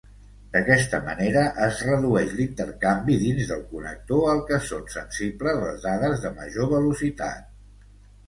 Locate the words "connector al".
3.73-4.41